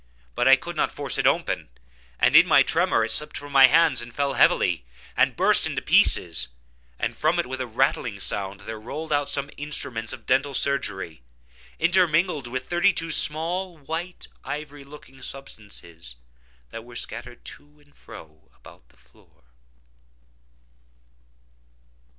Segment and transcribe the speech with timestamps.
[0.33, 1.69] But I could not force it open;
[2.17, 4.83] and in my tremor, it slipped from my hands, and fell heavily,
[5.15, 6.47] and burst into pieces;
[6.97, 11.21] and from it, with a rattling sound, there rolled out some instruments of dental surgery,
[11.77, 16.15] intermingled with thirty two small, white and ivory looking substances
[16.71, 19.43] that were scattered to and fro about the floor.